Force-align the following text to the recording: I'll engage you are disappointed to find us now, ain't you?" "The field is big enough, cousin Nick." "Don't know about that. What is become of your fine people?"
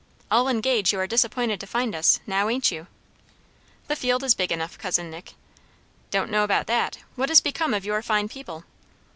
I'll 0.31 0.47
engage 0.47 0.91
you 0.91 0.99
are 0.99 1.05
disappointed 1.05 1.59
to 1.59 1.67
find 1.67 1.93
us 1.93 2.21
now, 2.25 2.49
ain't 2.49 2.71
you?" 2.71 2.87
"The 3.87 3.95
field 3.95 4.23
is 4.23 4.33
big 4.33 4.51
enough, 4.51 4.75
cousin 4.79 5.11
Nick." 5.11 5.33
"Don't 6.09 6.31
know 6.31 6.43
about 6.43 6.65
that. 6.65 6.97
What 7.15 7.29
is 7.29 7.39
become 7.39 7.71
of 7.75 7.85
your 7.85 8.01
fine 8.01 8.27
people?" 8.27 8.63